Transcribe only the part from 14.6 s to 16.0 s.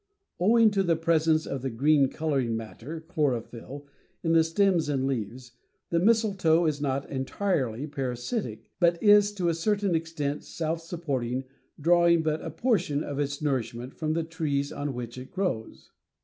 on which it grows.